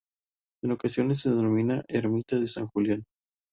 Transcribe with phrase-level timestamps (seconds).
[0.63, 3.03] En ocasiones es denominada ermita de San Julián.